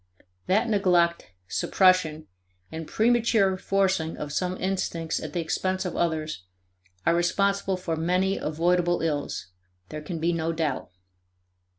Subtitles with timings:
[0.47, 2.25] That neglect, suppression,
[2.71, 6.41] and premature forcing of some instincts at the expense of others,
[7.05, 9.49] are responsible for many avoidable ills,
[9.89, 10.89] there can be no doubt.